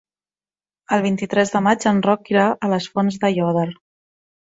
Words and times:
El 0.97 1.03
vint-i-tres 1.03 1.53
de 1.57 1.63
maig 1.67 1.87
en 1.93 2.01
Roc 2.09 2.35
irà 2.35 2.49
a 2.49 2.73
les 2.75 2.91
Fonts 2.97 3.25
d'Aiòder. 3.27 3.73